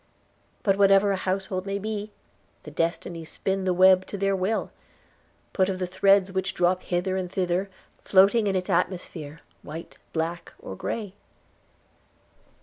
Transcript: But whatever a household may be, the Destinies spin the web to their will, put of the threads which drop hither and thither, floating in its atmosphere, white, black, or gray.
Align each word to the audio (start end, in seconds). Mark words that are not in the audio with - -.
But 0.63 0.77
whatever 0.77 1.11
a 1.11 1.15
household 1.15 1.67
may 1.67 1.77
be, 1.77 2.11
the 2.63 2.71
Destinies 2.71 3.29
spin 3.29 3.65
the 3.65 3.71
web 3.73 4.07
to 4.07 4.17
their 4.17 4.35
will, 4.35 4.71
put 5.53 5.69
of 5.69 5.77
the 5.77 5.85
threads 5.85 6.31
which 6.31 6.55
drop 6.55 6.81
hither 6.81 7.17
and 7.17 7.31
thither, 7.31 7.69
floating 8.03 8.47
in 8.47 8.55
its 8.55 8.67
atmosphere, 8.71 9.41
white, 9.61 9.99
black, 10.11 10.53
or 10.57 10.75
gray. 10.75 11.13